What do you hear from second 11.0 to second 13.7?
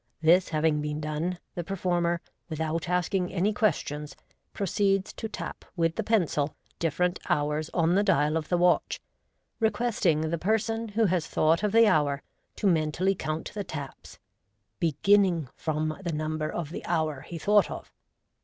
has thought of the hour to mentally count the